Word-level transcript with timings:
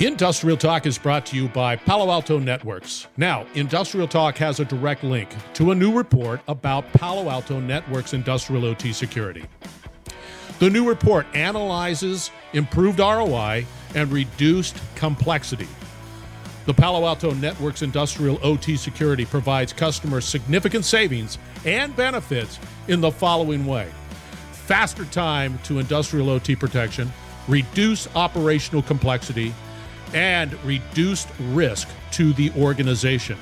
Industrial 0.00 0.56
Talk 0.56 0.86
is 0.86 0.96
brought 0.96 1.26
to 1.26 1.36
you 1.36 1.46
by 1.48 1.76
Palo 1.76 2.10
Alto 2.10 2.38
Networks. 2.38 3.06
Now, 3.18 3.44
Industrial 3.52 4.08
Talk 4.08 4.38
has 4.38 4.58
a 4.58 4.64
direct 4.64 5.04
link 5.04 5.28
to 5.52 5.72
a 5.72 5.74
new 5.74 5.92
report 5.92 6.40
about 6.48 6.90
Palo 6.94 7.28
Alto 7.28 7.60
Networks 7.60 8.14
industrial 8.14 8.64
OT 8.64 8.94
security. 8.94 9.44
The 10.58 10.70
new 10.70 10.88
report 10.88 11.26
analyzes 11.34 12.30
improved 12.54 12.98
ROI 12.98 13.66
and 13.94 14.10
reduced 14.10 14.80
complexity. 14.94 15.68
The 16.64 16.72
Palo 16.72 17.06
Alto 17.06 17.34
Networks 17.34 17.82
industrial 17.82 18.38
OT 18.42 18.78
security 18.78 19.26
provides 19.26 19.74
customers 19.74 20.24
significant 20.24 20.86
savings 20.86 21.36
and 21.66 21.94
benefits 21.94 22.58
in 22.88 23.02
the 23.02 23.10
following 23.10 23.66
way 23.66 23.90
faster 24.52 25.04
time 25.06 25.58
to 25.64 25.78
industrial 25.78 26.30
OT 26.30 26.56
protection, 26.56 27.12
reduce 27.48 28.08
operational 28.14 28.80
complexity, 28.80 29.52
and 30.14 30.52
reduced 30.64 31.28
risk 31.50 31.88
to 32.12 32.32
the 32.32 32.50
organization. 32.56 33.36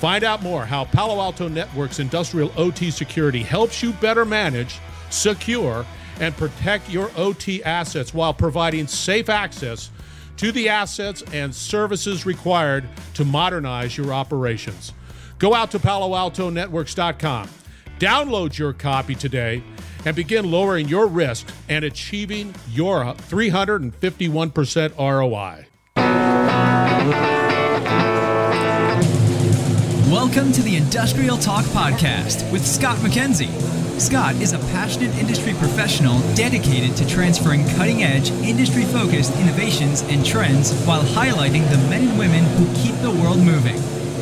Find 0.00 0.22
out 0.22 0.42
more 0.42 0.64
how 0.64 0.84
Palo 0.84 1.20
Alto 1.20 1.48
Networks 1.48 1.98
industrial 1.98 2.52
OT 2.56 2.90
security 2.90 3.42
helps 3.42 3.82
you 3.82 3.92
better 3.94 4.24
manage, 4.24 4.78
secure, 5.10 5.84
and 6.20 6.36
protect 6.36 6.88
your 6.88 7.10
OT 7.16 7.62
assets 7.64 8.14
while 8.14 8.32
providing 8.34 8.86
safe 8.86 9.28
access 9.28 9.90
to 10.36 10.52
the 10.52 10.68
assets 10.68 11.22
and 11.32 11.54
services 11.54 12.24
required 12.24 12.88
to 13.14 13.24
modernize 13.24 13.96
your 13.96 14.12
operations. 14.12 14.92
Go 15.38 15.54
out 15.54 15.70
to 15.72 15.78
paloaltonetworks.com, 15.78 17.48
download 17.98 18.58
your 18.58 18.72
copy 18.72 19.14
today, 19.14 19.62
and 20.04 20.14
begin 20.14 20.50
lowering 20.50 20.88
your 20.88 21.06
risk 21.06 21.48
and 21.68 21.84
achieving 21.84 22.54
your 22.70 23.02
351% 23.02 24.96
ROI. 24.96 25.67
Welcome 30.38 30.54
to 30.54 30.62
the 30.62 30.76
Industrial 30.76 31.36
Talk 31.36 31.64
Podcast 31.64 32.48
with 32.52 32.64
Scott 32.64 32.96
MacKenzie. 32.98 33.50
Scott 34.00 34.36
is 34.36 34.52
a 34.52 34.60
passionate 34.70 35.12
industry 35.18 35.52
professional 35.54 36.20
dedicated 36.36 36.96
to 36.96 37.08
transferring 37.08 37.66
cutting 37.70 38.04
edge, 38.04 38.30
industry 38.30 38.84
focused 38.84 39.34
innovations 39.38 40.02
and 40.02 40.24
trends 40.24 40.72
while 40.84 41.02
highlighting 41.02 41.68
the 41.70 41.78
men 41.90 42.06
and 42.06 42.16
women 42.16 42.44
who 42.44 42.66
keep 42.76 42.94
the 43.00 43.10
world 43.10 43.38
moving. 43.38 43.76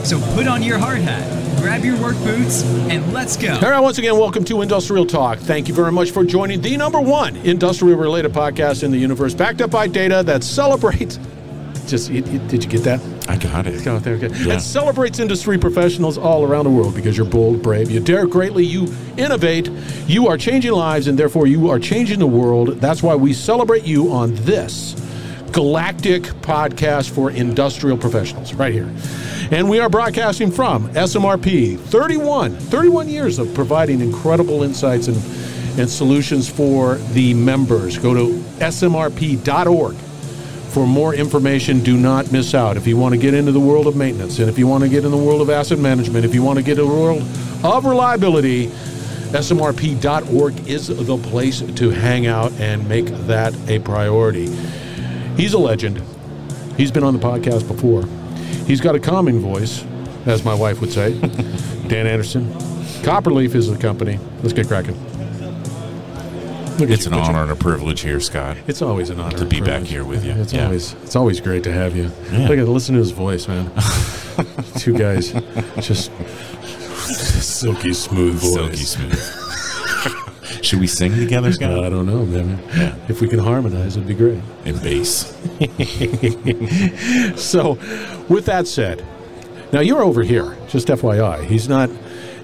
So 0.06 0.18
put 0.34 0.48
on 0.48 0.62
your 0.62 0.78
hard 0.78 1.00
hat, 1.00 1.60
grab 1.60 1.84
your 1.84 2.00
work 2.00 2.16
boots, 2.24 2.62
and 2.64 3.12
let's 3.12 3.36
go. 3.36 3.52
All 3.52 3.70
right, 3.70 3.80
once 3.80 3.98
again, 3.98 4.18
welcome 4.18 4.42
to 4.46 4.62
Industrial 4.62 5.04
Talk. 5.04 5.38
Thank 5.40 5.68
you 5.68 5.74
very 5.74 5.92
much 5.92 6.12
for 6.12 6.24
joining 6.24 6.62
the 6.62 6.78
number 6.78 6.98
one 6.98 7.36
industrial 7.36 7.98
related 7.98 8.32
podcast 8.32 8.82
in 8.84 8.90
the 8.90 8.98
universe, 8.98 9.34
backed 9.34 9.60
up 9.60 9.70
by 9.70 9.86
data 9.86 10.22
that 10.24 10.44
celebrates. 10.44 11.18
Just 11.86 12.08
did 12.08 12.64
you 12.64 12.70
get 12.70 12.84
that? 12.84 13.15
I 13.28 13.36
got 13.36 13.66
it. 13.66 13.86
Okay. 13.86 14.28
Yeah. 14.44 14.54
It 14.54 14.60
celebrates 14.60 15.18
industry 15.18 15.58
professionals 15.58 16.16
all 16.16 16.44
around 16.44 16.64
the 16.64 16.70
world 16.70 16.94
because 16.94 17.16
you're 17.16 17.26
bold, 17.26 17.62
brave, 17.62 17.90
you 17.90 18.00
dare 18.00 18.26
greatly, 18.26 18.64
you 18.64 18.86
innovate, 19.16 19.68
you 20.06 20.28
are 20.28 20.38
changing 20.38 20.72
lives, 20.72 21.08
and 21.08 21.18
therefore 21.18 21.46
you 21.46 21.68
are 21.68 21.78
changing 21.78 22.18
the 22.20 22.26
world. 22.26 22.80
That's 22.80 23.02
why 23.02 23.14
we 23.14 23.32
celebrate 23.32 23.84
you 23.84 24.12
on 24.12 24.34
this 24.36 24.94
galactic 25.52 26.22
podcast 26.42 27.10
for 27.10 27.30
industrial 27.30 27.96
professionals 27.96 28.52
right 28.54 28.72
here. 28.72 28.92
And 29.50 29.68
we 29.70 29.80
are 29.80 29.88
broadcasting 29.88 30.50
from 30.50 30.88
SMRP 30.90 31.78
31, 31.78 32.56
31 32.56 33.08
years 33.08 33.38
of 33.38 33.52
providing 33.54 34.00
incredible 34.00 34.62
insights 34.62 35.08
and, 35.08 35.16
and 35.78 35.88
solutions 35.88 36.48
for 36.48 36.96
the 37.12 37.32
members. 37.34 37.96
Go 37.98 38.12
to 38.14 38.34
smrp.org 38.58 39.96
for 40.76 40.86
more 40.86 41.14
information, 41.14 41.82
do 41.82 41.96
not 41.96 42.30
miss 42.32 42.54
out. 42.54 42.76
If 42.76 42.86
you 42.86 42.98
want 42.98 43.14
to 43.14 43.18
get 43.18 43.32
into 43.32 43.50
the 43.50 43.58
world 43.58 43.86
of 43.86 43.96
maintenance, 43.96 44.40
and 44.40 44.50
if 44.50 44.58
you 44.58 44.66
want 44.66 44.84
to 44.84 44.90
get 44.90 45.06
in 45.06 45.10
the 45.10 45.16
world 45.16 45.40
of 45.40 45.48
asset 45.48 45.78
management, 45.78 46.26
if 46.26 46.34
you 46.34 46.42
want 46.42 46.58
to 46.58 46.62
get 46.62 46.78
in 46.78 46.86
the 46.86 46.94
world 46.94 47.22
of 47.64 47.86
reliability, 47.86 48.66
smrp.org 48.66 50.68
is 50.68 50.88
the 50.88 51.16
place 51.16 51.62
to 51.62 51.88
hang 51.88 52.26
out 52.26 52.52
and 52.60 52.86
make 52.86 53.06
that 53.26 53.56
a 53.70 53.78
priority. 53.78 54.54
He's 55.38 55.54
a 55.54 55.58
legend. 55.58 56.02
He's 56.76 56.90
been 56.90 57.04
on 57.04 57.18
the 57.18 57.26
podcast 57.26 57.66
before. 57.66 58.04
He's 58.66 58.82
got 58.82 58.94
a 58.94 59.00
calming 59.00 59.40
voice, 59.40 59.82
as 60.26 60.44
my 60.44 60.52
wife 60.52 60.82
would 60.82 60.92
say. 60.92 61.18
Dan 61.88 62.06
Anderson. 62.06 62.52
Copperleaf 63.00 63.54
is 63.54 63.70
the 63.70 63.78
company. 63.78 64.20
Let's 64.42 64.52
get 64.52 64.68
cracking. 64.68 65.15
It's 66.78 67.06
an 67.06 67.14
honor 67.14 67.42
and 67.42 67.50
a 67.50 67.56
privilege 67.56 68.00
here, 68.00 68.20
Scott. 68.20 68.58
It's 68.66 68.82
always 68.82 69.10
an 69.10 69.18
honor 69.18 69.38
to 69.38 69.46
be 69.46 69.60
back 69.60 69.82
here 69.82 70.04
with 70.04 70.24
you. 70.24 70.32
It's 70.32 70.52
yeah. 70.52 70.66
always 70.66 70.92
it's 71.02 71.16
always 71.16 71.40
great 71.40 71.64
to 71.64 71.72
have 71.72 71.96
you. 71.96 72.10
Yeah. 72.30 72.48
Look 72.48 72.58
at 72.58 72.68
listen 72.68 72.94
to 72.94 72.98
his 73.00 73.12
voice, 73.12 73.48
man. 73.48 73.70
Two 74.76 74.96
guys, 74.96 75.32
just 75.80 76.12
silky 77.06 77.94
smooth 77.94 78.34
voice. 78.34 78.52
Silky 78.52 78.76
smooth. 78.76 79.42
Should 80.62 80.80
we 80.80 80.86
sing 80.86 81.14
together, 81.14 81.52
Scott? 81.52 81.84
I 81.84 81.88
don't 81.88 82.06
know, 82.06 82.26
man. 82.26 82.62
Yeah. 82.74 82.94
If 83.08 83.20
we 83.20 83.28
can 83.28 83.38
harmonize, 83.38 83.96
it'd 83.96 84.08
be 84.08 84.14
great. 84.14 84.42
In 84.64 84.76
bass. 84.78 85.26
so, 87.40 87.78
with 88.28 88.46
that 88.46 88.66
said, 88.66 89.04
now 89.72 89.80
you're 89.80 90.02
over 90.02 90.22
here. 90.22 90.56
Just 90.68 90.88
FYI, 90.88 91.44
he's 91.44 91.68
not. 91.68 91.88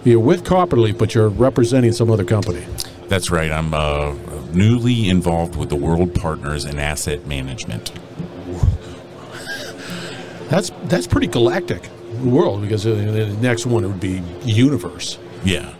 You're 0.04 0.20
with 0.20 0.44
Copperleaf, 0.44 0.98
but 0.98 1.14
you're 1.14 1.28
representing 1.28 1.92
some 1.92 2.10
other 2.10 2.24
company. 2.24 2.64
That's 3.12 3.30
right. 3.30 3.52
I'm 3.52 3.74
uh, 3.74 4.14
newly 4.54 5.10
involved 5.10 5.54
with 5.54 5.68
the 5.68 5.76
World 5.76 6.14
Partners 6.14 6.64
in 6.64 6.78
Asset 6.78 7.26
Management. 7.26 7.92
That's 10.48 10.70
that's 10.84 11.06
pretty 11.06 11.26
galactic 11.26 11.90
world 12.24 12.62
because 12.62 12.86
uh, 12.86 12.94
the 12.94 13.36
next 13.42 13.66
one 13.66 13.86
would 13.86 14.00
be 14.00 14.22
universe. 14.44 15.18
Yeah, 15.44 15.74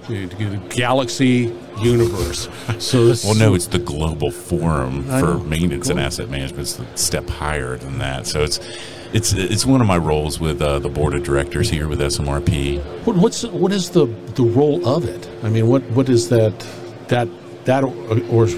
galaxy 0.69 1.56
universe. 1.78 2.50
So 2.78 3.06
this 3.06 3.25
well, 3.25 3.34
no, 3.34 3.54
it's 3.54 3.69
the 3.69 3.78
global 3.78 4.31
forum 4.31 5.04
for 5.04 5.38
maintenance 5.38 5.88
and 5.88 5.98
asset 5.98 6.28
management. 6.28 6.60
It's 6.60 6.78
a 6.78 6.97
step 6.98 7.31
higher 7.31 7.78
than 7.78 7.97
that. 7.97 8.26
So 8.26 8.42
it's 8.42 8.60
it's 9.15 9.32
it's 9.32 9.65
one 9.65 9.81
of 9.81 9.87
my 9.87 9.97
roles 9.97 10.38
with 10.38 10.60
uh, 10.60 10.81
the 10.81 10.91
board 10.91 11.15
of 11.15 11.22
directors 11.22 11.71
here 11.71 11.88
with 11.88 11.98
SMRP. 11.98 12.82
What, 13.06 13.16
what's 13.16 13.42
what 13.44 13.72
is 13.72 13.88
the 13.88 14.04
the 14.34 14.44
role 14.44 14.87
of 14.87 15.06
it? 15.06 15.31
I 15.42 15.48
mean, 15.48 15.66
what 15.66 15.82
what 15.92 16.10
is 16.10 16.28
that? 16.28 16.53
That 17.09 17.29
that 17.65 17.85
or 17.85 18.49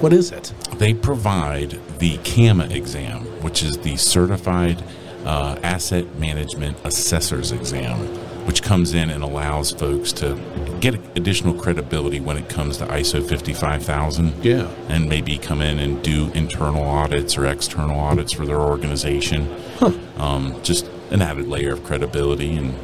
what 0.00 0.12
is 0.12 0.32
it? 0.32 0.52
They 0.78 0.94
provide 0.94 1.78
the 1.98 2.18
CAMA 2.18 2.66
exam, 2.66 3.22
which 3.42 3.62
is 3.62 3.78
the 3.78 3.96
Certified 3.96 4.82
uh, 5.24 5.58
Asset 5.62 6.18
Management 6.18 6.76
Assessors 6.84 7.52
exam, 7.52 7.98
which 8.46 8.62
comes 8.62 8.94
in 8.94 9.10
and 9.10 9.22
allows 9.22 9.70
folks 9.70 10.12
to 10.12 10.38
get 10.80 10.94
additional 11.16 11.54
credibility 11.54 12.20
when 12.20 12.36
it 12.36 12.48
comes 12.48 12.76
to 12.78 12.86
ISO 12.86 13.26
55000. 13.26 14.44
Yeah. 14.44 14.68
And 14.88 15.08
maybe 15.08 15.38
come 15.38 15.62
in 15.62 15.78
and 15.78 16.02
do 16.02 16.30
internal 16.32 16.82
audits 16.82 17.38
or 17.38 17.46
external 17.46 17.98
audits 17.98 18.32
for 18.32 18.44
their 18.44 18.60
organization. 18.60 19.48
Huh. 19.76 19.92
Um, 20.18 20.60
just 20.62 20.90
an 21.10 21.22
added 21.22 21.48
layer 21.48 21.72
of 21.72 21.84
credibility 21.84 22.56
and 22.56 22.74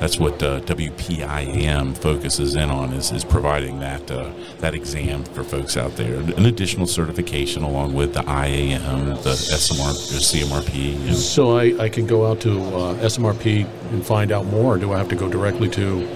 that's 0.00 0.16
what 0.16 0.40
uh, 0.44 0.60
WPIAM 0.60 1.98
focuses 1.98 2.54
in 2.54 2.70
on 2.70 2.92
is, 2.92 3.10
is 3.10 3.24
providing 3.24 3.80
that 3.80 4.08
uh, 4.10 4.30
that 4.58 4.72
exam 4.72 5.24
for 5.24 5.42
folks 5.42 5.76
out 5.76 5.96
there, 5.96 6.14
an 6.14 6.46
additional 6.46 6.86
certification 6.86 7.64
along 7.64 7.94
with 7.94 8.14
the 8.14 8.22
IAM, 8.22 9.06
the 9.22 9.34
SMR, 9.34 9.92
CMRP. 9.92 11.00
You 11.00 11.06
know. 11.06 11.12
So 11.14 11.58
I, 11.58 11.84
I 11.84 11.88
can 11.88 12.06
go 12.06 12.26
out 12.26 12.40
to 12.42 12.60
uh, 12.60 12.94
SMRP 12.96 13.66
and 13.90 14.06
find 14.06 14.30
out 14.30 14.46
more. 14.46 14.76
Or 14.76 14.78
do 14.78 14.92
I 14.92 14.98
have 14.98 15.08
to 15.08 15.16
go 15.16 15.28
directly 15.28 15.68
to 15.70 16.06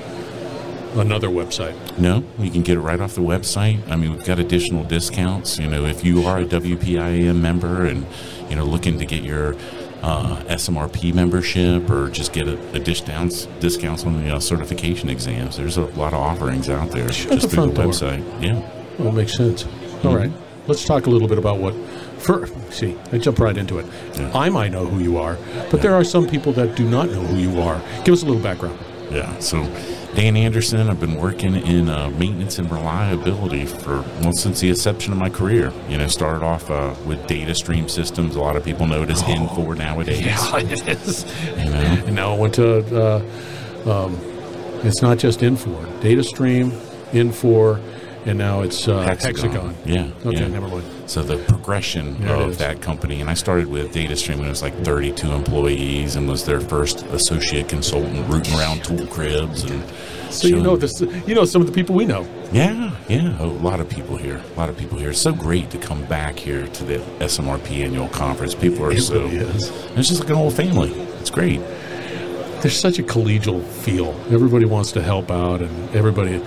another 0.94 1.28
website? 1.28 1.74
No, 1.98 2.22
you 2.38 2.50
can 2.50 2.62
get 2.62 2.76
it 2.76 2.80
right 2.80 3.00
off 3.00 3.14
the 3.14 3.20
website. 3.20 3.86
I 3.88 3.96
mean, 3.96 4.12
we've 4.12 4.24
got 4.24 4.38
additional 4.38 4.84
discounts. 4.84 5.58
You 5.58 5.68
know, 5.68 5.86
if 5.86 6.04
you 6.04 6.24
are 6.24 6.38
a 6.38 6.44
WPIM 6.44 7.40
member 7.40 7.86
and 7.86 8.06
you 8.48 8.54
know 8.54 8.64
looking 8.64 8.98
to 8.98 9.06
get 9.06 9.24
your 9.24 9.56
uh, 10.02 10.36
SMRP 10.48 11.14
membership 11.14 11.88
or 11.88 12.10
just 12.10 12.32
get 12.32 12.48
a, 12.48 12.58
a 12.74 12.78
discounts 12.78 13.46
discounts 13.60 14.04
on 14.04 14.22
the 14.22 14.34
uh, 14.34 14.40
certification 14.40 15.08
exams. 15.08 15.56
There's 15.56 15.76
a 15.76 15.84
lot 15.84 16.12
of 16.12 16.20
offerings 16.20 16.68
out 16.68 16.90
there 16.90 17.10
Shut 17.12 17.32
just 17.32 17.50
the 17.50 17.56
through 17.56 17.72
the 17.72 17.82
website. 17.82 18.42
Yeah, 18.42 18.60
well, 18.98 19.08
it 19.08 19.14
makes 19.14 19.34
sense. 19.34 19.64
Mm-hmm. 19.64 20.08
All 20.08 20.16
right, 20.16 20.32
let's 20.66 20.84
talk 20.84 21.06
a 21.06 21.10
little 21.10 21.28
bit 21.28 21.38
about 21.38 21.58
what. 21.58 21.74
For, 22.18 22.46
see, 22.70 22.96
I 23.10 23.18
jump 23.18 23.40
right 23.40 23.56
into 23.56 23.80
it. 23.80 23.86
Yeah. 24.14 24.30
I 24.32 24.48
might 24.48 24.70
know 24.70 24.86
who 24.86 25.02
you 25.02 25.18
are, 25.18 25.36
but 25.70 25.74
yeah. 25.74 25.82
there 25.82 25.94
are 25.94 26.04
some 26.04 26.28
people 26.28 26.52
that 26.52 26.76
do 26.76 26.88
not 26.88 27.08
know 27.08 27.20
who 27.20 27.36
you 27.36 27.60
are. 27.60 27.82
Give 28.04 28.14
us 28.14 28.22
a 28.22 28.26
little 28.26 28.42
background. 28.42 28.78
Yeah, 29.10 29.36
so 29.40 29.62
Dan 30.14 30.36
Anderson. 30.36 30.88
I've 30.90 31.00
been 31.00 31.16
working 31.16 31.54
in 31.54 31.88
uh, 31.88 32.10
maintenance 32.10 32.58
and 32.58 32.70
reliability 32.70 33.64
for 33.64 34.02
well 34.20 34.32
since 34.32 34.60
the 34.60 34.68
inception 34.68 35.12
of 35.12 35.18
my 35.18 35.30
career. 35.30 35.72
You 35.88 35.98
know, 35.98 36.06
started 36.06 36.44
off 36.44 36.70
uh, 36.70 36.94
with 37.06 37.20
DataStream 37.26 37.88
systems. 37.88 38.36
A 38.36 38.40
lot 38.40 38.56
of 38.56 38.64
people 38.64 38.86
know 38.86 39.02
it 39.02 39.10
as 39.10 39.22
oh, 39.22 39.26
Infor 39.26 39.76
nowadays. 39.76 40.20
Yeah, 40.20 40.56
it 40.58 40.86
is. 40.86 41.24
You 41.58 41.70
know, 41.70 42.04
and 42.06 42.14
now 42.14 42.34
I 42.34 42.38
went 42.38 42.54
to. 42.54 42.78
Uh, 42.94 43.22
um, 43.90 44.18
it's 44.84 45.00
not 45.00 45.18
just 45.18 45.40
Infor, 45.40 45.84
DataStream, 46.00 46.70
Infor, 47.12 47.80
and 48.26 48.36
now 48.36 48.62
it's 48.62 48.88
uh, 48.88 49.02
Hexagon. 49.02 49.76
Yeah. 49.84 50.10
Okay, 50.26 50.40
yeah. 50.40 50.48
never 50.48 50.68
mind. 50.68 51.01
So 51.12 51.22
the 51.22 51.36
progression 51.36 52.18
There 52.22 52.34
of 52.34 52.56
that 52.56 52.80
company, 52.80 53.20
and 53.20 53.28
I 53.28 53.34
started 53.34 53.66
with 53.66 53.92
DataStream 53.92 54.38
when 54.38 54.46
it 54.46 54.48
was 54.48 54.62
like 54.62 54.74
32 54.82 55.30
employees, 55.30 56.16
and 56.16 56.26
was 56.26 56.46
their 56.46 56.58
first 56.58 57.02
associate 57.08 57.68
consultant, 57.68 58.26
rooting 58.30 58.54
around 58.58 58.82
tool 58.82 59.06
cribs 59.08 59.62
and. 59.64 59.84
So 60.30 60.48
you 60.48 60.62
know 60.62 60.74
this. 60.74 61.02
You 61.02 61.34
know 61.34 61.44
some 61.44 61.60
of 61.60 61.66
the 61.68 61.74
people 61.74 61.94
we 61.94 62.06
know. 62.06 62.26
Yeah, 62.50 62.96
yeah, 63.10 63.38
a 63.42 63.44
lot 63.44 63.78
of 63.80 63.90
people 63.90 64.16
here. 64.16 64.40
A 64.54 64.58
lot 64.58 64.70
of 64.70 64.78
people 64.78 64.96
here. 64.96 65.10
It's 65.10 65.20
so 65.20 65.34
great 65.34 65.68
to 65.72 65.76
come 65.76 66.02
back 66.06 66.38
here 66.38 66.66
to 66.66 66.84
the 66.84 66.96
SMRP 67.20 67.84
annual 67.84 68.08
conference. 68.08 68.54
People 68.54 68.86
are 68.86 68.92
It 68.92 69.02
so. 69.02 69.20
Really 69.20 69.36
it's 69.36 70.08
just 70.08 70.20
like 70.20 70.30
an 70.30 70.36
old 70.36 70.54
family. 70.54 70.92
It's 71.20 71.28
great. 71.28 71.60
There's 72.62 72.80
such 72.80 72.98
a 72.98 73.02
collegial 73.02 73.62
feel. 73.62 74.18
Everybody 74.30 74.64
wants 74.64 74.92
to 74.92 75.02
help 75.02 75.30
out, 75.30 75.60
and 75.60 75.94
everybody. 75.94 76.42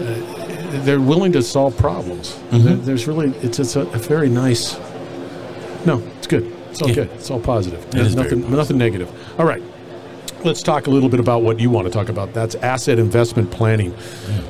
Uh, 0.00 0.84
they're 0.84 1.00
willing 1.00 1.32
to 1.32 1.42
solve 1.42 1.76
problems. 1.76 2.32
Mm-hmm. 2.50 2.84
There's 2.84 3.06
really 3.06 3.30
it's 3.38 3.58
it's 3.58 3.76
a, 3.76 3.80
a 3.80 3.98
very 3.98 4.28
nice. 4.28 4.78
No, 5.86 6.02
it's 6.18 6.26
good. 6.26 6.44
It's 6.70 6.82
all 6.82 6.88
Yeah. 6.88 6.94
good. 6.94 7.10
It's 7.12 7.30
all 7.30 7.40
positive. 7.40 7.82
It 7.88 7.94
nothing 7.94 8.14
positive. 8.16 8.50
nothing 8.50 8.78
negative. 8.78 9.10
All 9.38 9.46
right. 9.46 9.62
Let's 10.44 10.62
talk 10.62 10.86
a 10.86 10.90
little 10.90 11.08
bit 11.08 11.18
about 11.18 11.42
what 11.42 11.58
you 11.58 11.68
want 11.68 11.86
to 11.86 11.92
talk 11.92 12.08
about. 12.08 12.32
That's 12.32 12.54
asset 12.56 12.98
investment 12.98 13.50
planning. 13.50 13.92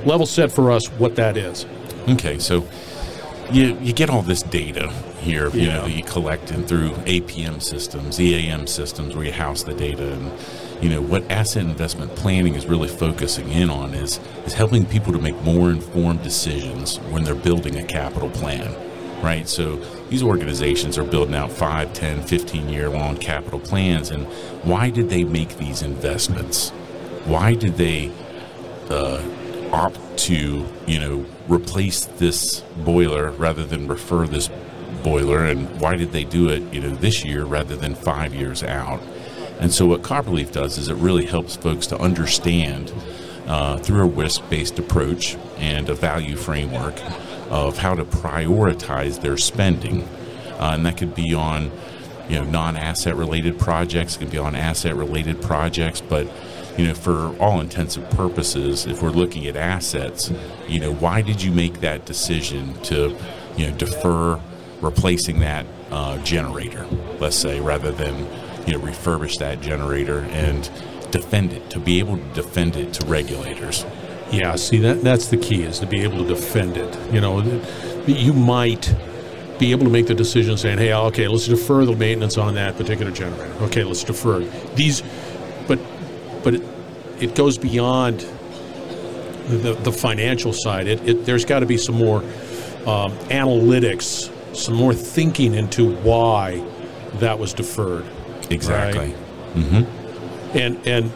Level 0.05 0.27
set 0.27 0.53
for 0.53 0.71
us 0.71 0.87
what 0.99 1.17
that 1.17 1.37
is. 1.37 1.65
Okay, 2.09 2.39
so 2.39 2.67
you 3.51 3.79
you 3.81 3.93
get 3.93 4.11
all 4.11 4.23
this 4.23 4.43
data 4.43 4.91
here, 5.21 5.49
you 5.51 5.69
know, 5.69 5.83
that 5.83 5.91
you 5.97 6.03
collect 6.03 6.51
in 6.51 6.65
through 6.65 6.91
APM 7.07 7.63
systems, 7.63 8.21
EAM 8.21 8.67
systems, 8.67 9.17
where 9.17 9.25
you 9.25 9.33
house 9.33 9.63
the 9.63 9.75
data, 9.75 10.13
and 10.13 10.31
you 10.81 10.89
know 10.89 11.01
what 11.01 11.29
asset 11.31 11.65
investment 11.65 12.15
planning 12.15 12.55
is 12.55 12.67
really 12.67 12.89
focusing 12.89 13.51
in 13.51 13.69
on 13.69 13.95
is 13.95 14.21
is 14.47 14.53
helping 14.53 14.87
people 14.87 15.13
to 15.13 15.19
make 15.19 15.41
more 15.43 15.71
informed 15.71 16.23
decisions 16.23 16.99
when 17.11 17.25
they're 17.25 17.35
building 17.35 17.77
a 17.77 17.83
capital 17.83 18.31
plan, 18.31 18.75
right? 19.23 19.49
So 19.49 19.77
these 20.09 20.23
organizations 20.23 20.97
are 20.97 21.05
building 21.05 21.35
out 21.35 21.51
5, 21.51 21.93
10, 21.93 22.23
15 22.23 22.69
year 22.69 22.89
long 22.89 23.17
capital 23.17 23.59
plans, 23.59 24.11
and 24.11 24.27
why 24.63 24.91
did 24.91 25.11
they 25.11 25.25
make 25.25 25.59
these 25.59 25.83
investments? 25.83 26.71
Why 27.25 27.55
did 27.55 27.77
they 27.77 28.13
uh, 28.89 29.23
opt 29.73 30.19
to, 30.19 30.67
you 30.87 31.01
know, 31.01 31.27
replace 31.49 32.05
this 32.05 32.61
boiler 32.85 33.31
rather 33.33 33.65
than 33.65 33.89
refer 33.89 34.27
this 34.27 34.49
boiler, 35.03 35.45
and 35.45 35.81
why 35.81 35.97
did 35.97 36.13
they 36.13 36.25
do 36.25 36.49
it, 36.49 36.63
you 36.73 36.81
know, 36.81 36.95
this 36.95 37.25
year 37.25 37.45
rather 37.45 37.77
than 37.77 37.95
five 37.95 38.35
years 38.35 38.63
out? 38.63 39.01
And 39.61 39.73
so, 39.73 39.87
what 39.87 40.03
Copperleaf 40.03 40.53
does 40.53 40.79
is 40.79 40.89
it 40.89 40.97
really 40.97 41.27
helps 41.27 41.57
folks 41.57 41.87
to 41.89 41.99
understand 41.99 42.93
uh, 43.47 43.79
through 43.79 44.03
a 44.03 44.07
risk-based 44.07 44.79
approach 44.79 45.37
and 45.57 45.89
a 45.89 45.95
value 45.95 46.37
framework 46.37 47.01
of 47.51 47.79
how 47.79 47.95
to 47.95 48.05
prioritize 48.05 49.21
their 49.21 49.37
spending, 49.37 50.03
uh, 50.03 50.73
and 50.75 50.87
that 50.87 50.97
could 50.97 51.15
be 51.15 51.35
on 51.35 51.73
you 52.29 52.37
know 52.37 52.45
non-asset 52.45 53.17
related 53.17 53.59
projects 53.59 54.17
it 54.17 54.19
can 54.19 54.29
be 54.29 54.39
on 54.39 54.55
asset 54.55 54.95
related 54.95 55.41
projects 55.41 56.01
but 56.01 56.31
you 56.77 56.87
know 56.87 56.95
for 56.95 57.35
all 57.39 57.61
intents 57.61 57.97
and 57.97 58.09
purposes 58.11 58.87
if 58.87 59.03
we're 59.03 59.11
looking 59.11 59.47
at 59.47 59.57
assets 59.57 60.31
you 60.67 60.79
know 60.79 60.93
why 60.93 61.23
did 61.23 61.43
you 61.43 61.51
make 61.51 61.81
that 61.81 62.05
decision 62.05 62.75
to 62.83 63.17
you 63.57 63.67
know 63.67 63.77
defer 63.79 64.41
replacing 64.81 65.41
that 65.41 65.65
uh, 65.91 66.19
generator 66.19 66.87
let's 67.19 67.37
say 67.37 67.61
rather 67.61 67.91
than 67.91 68.27
you 68.69 68.77
know 68.77 68.85
refurbish 68.85 69.39
that 69.39 69.61
generator 69.61 70.21
and 70.31 70.71
defend 71.11 71.53
it 71.55 71.71
to 71.71 71.81
be 71.81 71.99
able 71.99 72.19
to 72.19 72.25
defend 72.35 72.77
it 72.77 72.93
to 72.93 73.07
regulators 73.07 73.87
Yeah, 74.31 74.57
see 74.57 74.79
that 74.81 75.03
that's 75.03 75.29
the 75.29 75.39
key 75.39 75.63
is 75.63 75.79
to 75.79 75.87
be 75.87 76.03
able 76.03 76.19
to 76.19 76.29
defend 76.29 76.77
it. 76.77 77.13
You 77.13 77.21
know, 77.23 77.41
you 78.07 78.35
might 78.35 78.95
be 79.59 79.71
able 79.73 79.87
to 79.87 79.91
make 79.91 80.07
the 80.07 80.15
decision 80.15 80.59
saying, 80.59 80.77
"Hey, 80.79 80.93
okay, 80.93 81.27
let's 81.29 81.47
defer 81.47 81.87
the 81.87 81.97
maintenance 81.97 82.37
on 82.37 82.55
that 82.55 82.77
particular 82.77 83.11
generator. 83.11 83.55
Okay, 83.63 83.85
let's 83.85 84.05
defer 84.05 84.41
these." 84.75 85.03
But 85.67 85.79
but 86.45 86.55
it, 86.57 86.63
it 87.21 87.35
goes 87.35 87.57
beyond 87.57 88.21
the, 89.49 89.73
the 89.83 89.93
financial 89.93 90.53
side. 90.53 90.87
It, 90.87 91.09
it 91.09 91.25
there's 91.25 91.47
got 91.47 91.61
to 91.61 91.67
be 91.67 91.79
some 91.79 91.95
more 91.95 92.19
um, 92.87 93.13
analytics, 93.31 94.31
some 94.55 94.75
more 94.75 94.93
thinking 94.93 95.55
into 95.55 95.97
why 96.03 96.63
that 97.15 97.39
was 97.39 97.55
deferred. 97.55 98.05
Exactly 98.51 99.15
mm-hmm. 99.55 100.57
and 100.57 100.87
and 100.87 101.13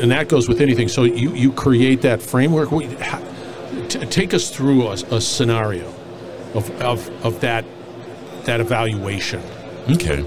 and 0.00 0.10
that 0.10 0.28
goes 0.28 0.48
with 0.48 0.60
anything. 0.60 0.88
So 0.88 1.04
you 1.04 1.34
you 1.34 1.52
create 1.52 2.02
that 2.02 2.22
framework. 2.22 2.72
We, 2.72 2.86
ha, 2.94 3.20
t- 3.88 3.98
take 4.06 4.32
us 4.32 4.50
through 4.50 4.86
a, 4.88 4.92
a 4.92 5.20
scenario 5.20 5.86
of, 6.54 6.70
of 6.80 7.24
of 7.24 7.40
that 7.40 7.64
that 8.44 8.60
evaluation. 8.60 9.42
Okay. 9.88 10.22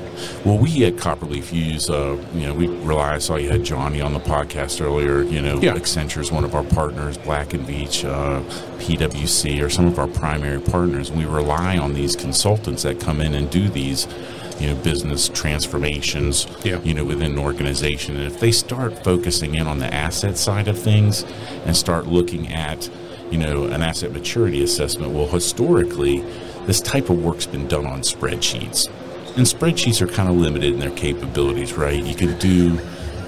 Well, 0.45 0.57
we 0.57 0.83
at 0.85 0.95
Copperleaf 0.95 1.53
use, 1.53 1.89
uh, 1.89 2.17
you 2.33 2.47
know, 2.47 2.53
we 2.53 2.67
rely. 2.67 3.15
I 3.15 3.17
saw 3.19 3.35
you 3.35 3.49
had 3.49 3.63
Johnny 3.63 4.01
on 4.01 4.13
the 4.13 4.19
podcast 4.19 4.81
earlier. 4.81 5.21
You 5.23 5.41
know, 5.41 5.59
Yeah. 5.61 5.73
Accenture 5.75 6.19
is 6.21 6.31
one 6.31 6.43
of 6.43 6.55
our 6.55 6.63
partners. 6.63 7.17
Black 7.17 7.53
and 7.53 7.65
Veatch, 7.67 8.03
uh, 8.03 8.41
PwC 8.79 9.61
are 9.61 9.69
some 9.69 9.85
of 9.85 9.99
our 9.99 10.07
primary 10.07 10.59
partners. 10.59 11.11
We 11.11 11.25
rely 11.25 11.77
on 11.77 11.93
these 11.93 12.15
consultants 12.15 12.83
that 12.83 12.99
come 12.99 13.21
in 13.21 13.33
and 13.33 13.49
do 13.49 13.69
these, 13.69 14.07
you 14.59 14.67
know, 14.67 14.75
business 14.75 15.29
transformations. 15.29 16.47
Yeah. 16.63 16.79
You 16.83 16.93
know, 16.93 17.05
within 17.05 17.33
an 17.33 17.39
organization, 17.39 18.17
and 18.17 18.25
if 18.25 18.39
they 18.39 18.51
start 18.51 19.03
focusing 19.03 19.55
in 19.55 19.67
on 19.67 19.79
the 19.79 19.93
asset 19.93 20.37
side 20.37 20.67
of 20.67 20.77
things 20.77 21.23
and 21.65 21.75
start 21.77 22.07
looking 22.07 22.51
at 22.51 22.89
you 23.31 23.39
know, 23.39 23.63
an 23.63 23.81
asset 23.81 24.11
maturity 24.11 24.61
assessment. 24.63 25.11
Well, 25.11 25.25
historically, 25.25 26.23
this 26.67 26.79
type 26.79 27.09
of 27.09 27.23
work's 27.23 27.47
been 27.47 27.67
done 27.67 27.87
on 27.87 28.01
spreadsheets. 28.01 28.87
And 29.35 29.45
spreadsheets 29.47 30.01
are 30.01 30.07
kind 30.07 30.29
of 30.29 30.35
limited 30.35 30.73
in 30.73 30.79
their 30.79 30.91
capabilities, 30.91 31.73
right? 31.73 32.03
You 32.03 32.13
can 32.15 32.37
do 32.37 32.79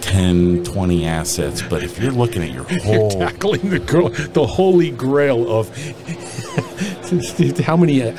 10, 0.02 0.64
20 0.64 1.06
assets, 1.08 1.64
but 1.64 1.82
if 1.84 1.98
you're 2.00 2.12
looking 2.12 2.44
at 2.44 2.52
your 2.52 2.64
whole 2.84 3.12
You're 3.18 3.28
Tackling 3.30 3.70
the 3.70 3.80
gro- 3.80 4.10
the 4.10 4.46
holy 4.46 4.92
grail 4.92 5.52
of 5.52 5.76
how 7.66 7.76
many 7.76 8.04
uh, 8.04 8.12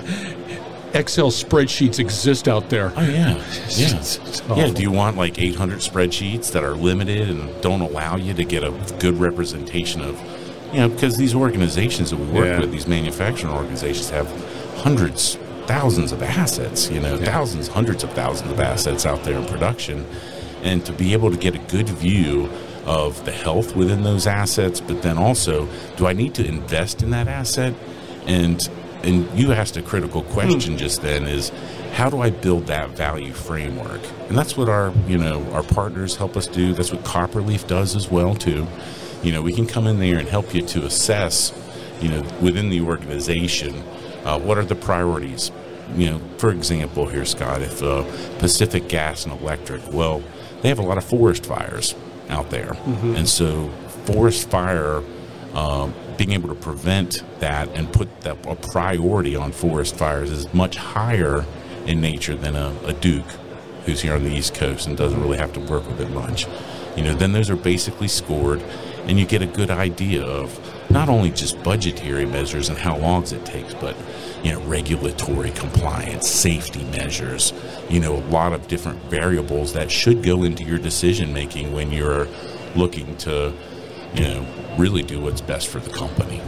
Excel 0.95 1.31
spreadsheets 1.31 1.99
exist 2.01 2.49
out 2.49 2.71
there. 2.71 2.93
Oh 2.97 3.03
yeah, 3.03 3.37
yeah, 3.69 4.03
yeah. 4.57 4.73
Do 4.73 4.83
you 4.83 4.91
want 4.91 5.17
like 5.17 5.39
800 5.39 5.79
spreadsheets 5.81 6.51
that 6.53 6.65
are 6.65 6.75
limited 6.75 7.29
and 7.31 7.61
don't 7.63 7.83
allow 7.83 8.17
you 8.17 8.35
to 8.35 8.45
get 8.45 8.65
a 8.65 8.71
good 8.99 9.19
representation 9.19 10.01
of, 10.01 10.21
you 10.73 10.81
know, 10.81 10.89
because 10.89 11.17
these 11.17 11.35
organizations 11.35 12.11
that 12.11 12.19
we 12.19 12.27
work 12.27 12.47
Yeah. 12.47 12.61
with, 12.61 12.73
these 12.73 12.87
manufacturing 12.89 13.53
organizations, 13.53 14.11
have 14.11 14.27
hundreds, 14.79 15.37
thousands 15.67 16.13
of 16.13 16.23
assets. 16.23 16.91
You 16.91 17.01
know, 17.01 17.17
thousands, 17.17 17.69
hundreds 17.69 18.05
of 18.05 18.13
thousands 18.13 18.51
of 18.51 18.61
assets 18.61 19.07
out 19.07 19.25
there 19.25 19.39
in 19.39 19.45
production, 19.47 20.07
and 20.63 20.85
to 20.87 20.93
be 20.93 21.13
able 21.13 21.31
to 21.31 21.37
get 21.37 21.55
a 21.55 21.59
good 21.59 21.89
view 21.89 22.49
of 22.87 23.25
the 23.25 23.33
health 23.33 23.75
within 23.75 24.05
those 24.05 24.27
assets, 24.27 24.81
but 24.81 25.03
then 25.03 25.19
also, 25.19 25.69
do 25.97 26.07
I 26.07 26.13
need 26.13 26.35
to 26.35 26.47
invest 26.47 27.03
in 27.03 27.11
that 27.11 27.29
asset? 27.29 27.75
And 28.27 28.67
and 29.03 29.29
you 29.39 29.53
asked 29.53 29.77
a 29.77 29.83
critical 29.83 30.23
question 30.23 30.79
just 30.79 31.03
then 31.03 31.27
is 31.27 31.51
how 31.93 32.11
do 32.11 32.21
I 32.21 32.31
build 32.31 32.67
that 32.67 32.91
value 32.91 33.33
framework? 33.33 34.01
And 34.29 34.37
that's 34.37 34.57
what 34.57 34.69
our 34.69 34.93
you 35.07 35.19
know 35.19 35.45
our 35.53 35.63
partners 35.63 36.17
help 36.17 36.37
us 36.37 36.47
do. 36.47 36.73
That's 36.73 36.93
what 36.93 37.03
Copperleaf 37.05 37.67
does 37.67 37.97
as 37.97 38.11
well 38.11 38.35
too. 38.35 38.67
You 39.23 39.33
know, 39.33 39.43
we 39.43 39.53
can 39.53 39.67
come 39.67 39.87
in 39.87 39.99
there 39.99 40.19
and 40.19 40.29
help 40.29 40.55
you 40.55 40.63
to 40.63 40.85
assess, 40.85 41.53
you 42.01 42.09
know, 42.09 42.23
within 42.41 42.69
the 42.69 42.83
organization, 42.83 43.83
uh, 44.25 44.39
what 44.39 44.59
are 44.59 44.65
the 44.65 44.75
priorities. 44.75 45.51
You 45.95 46.11
know, 46.11 46.21
for 46.39 46.51
example, 46.51 47.07
here, 47.07 47.25
Scott, 47.25 47.63
if 47.63 47.83
uh, 47.83 48.05
Pacific 48.39 48.89
Gas 48.89 49.25
and 49.25 49.41
Electric, 49.41 49.83
well, 49.93 50.23
they 50.63 50.69
have 50.69 50.79
a 50.79 50.83
lot 50.83 50.99
of 50.99 51.05
forest 51.05 51.47
fires 51.47 51.95
out 52.29 52.51
there, 52.51 52.77
and 53.17 53.29
so 53.29 53.69
forest 54.05 54.51
fire 54.51 55.03
um, 55.55 55.95
being 56.17 56.33
able 56.33 56.49
to 56.49 56.55
prevent 56.55 57.23
that 57.41 57.69
and 57.77 57.93
put 57.93 58.21
that 58.23 58.37
a 58.47 58.57
priority 58.57 59.37
on 59.37 59.53
forest 59.53 59.97
fires 59.97 60.31
is 60.31 60.53
much 60.53 60.77
higher 60.77 61.45
in 61.87 62.01
nature 62.01 62.35
than 62.35 62.57
a, 62.57 62.75
a 62.85 62.93
Duke 62.93 63.25
who's 63.85 64.01
here 64.03 64.15
on 64.15 64.25
the 64.25 64.31
East 64.35 64.55
Coast 64.55 64.89
and 64.89 64.97
doesn't 64.97 65.21
really 65.21 65.39
have 65.39 65.53
to 65.53 65.61
work 65.61 65.87
with 65.87 66.01
it 66.01 66.11
much. 66.11 66.47
You 66.97 67.05
know, 67.05 67.15
then 67.15 67.33
those 67.33 67.49
are 67.49 67.57
basically 67.57 68.09
scored, 68.09 68.61
and 69.05 69.19
you 69.21 69.25
get 69.27 69.43
a 69.43 69.47
good 69.47 69.71
idea 69.71 70.25
of 70.25 70.59
not 70.91 71.09
only 71.09 71.31
just 71.31 71.63
budgetary 71.63 72.27
measures 72.27 72.69
and 72.69 72.79
how 72.79 72.97
long 72.97 73.23
it 73.25 73.45
takes, 73.45 73.75
but 73.75 73.97
you 74.43 74.53
know, 74.53 74.61
regulatory 74.63 75.51
compliance, 75.51 76.29
safety 76.29 76.85
measures, 76.85 77.53
you 77.89 78.01
know, 78.01 78.17
a 78.17 78.25
lot 78.29 78.53
of 78.53 78.69
different 78.69 79.01
variables 79.05 79.73
that 79.73 79.91
should 79.91 80.23
go 80.23 80.45
into 80.45 80.63
your 80.63 80.79
decision 80.79 81.33
making 81.33 81.73
when 81.73 81.91
you're 81.91 82.29
looking 82.77 83.17
to, 83.17 83.53
you 84.15 84.23
know, 84.23 84.47
really 84.79 85.03
do 85.03 85.21
what's 85.21 85.41
best 85.41 85.69
for 85.69 85.81
the 85.81 85.91
company. 85.91 86.41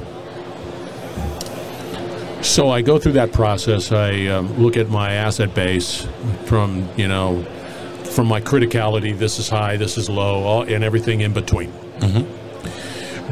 So 2.42 2.70
I 2.70 2.82
go 2.82 2.98
through 2.98 3.12
that 3.12 3.32
process. 3.32 3.90
I 3.90 4.26
um, 4.26 4.56
look 4.62 4.76
at 4.76 4.88
my 4.88 5.14
asset 5.14 5.54
base 5.54 6.06
from 6.44 6.88
you 6.96 7.08
know 7.08 7.42
from 8.04 8.26
my 8.28 8.40
criticality. 8.40 9.16
This 9.16 9.38
is 9.38 9.48
high. 9.48 9.76
This 9.76 9.98
is 9.98 10.08
low, 10.08 10.44
all, 10.44 10.62
and 10.62 10.84
everything 10.84 11.20
in 11.20 11.32
between. 11.32 11.72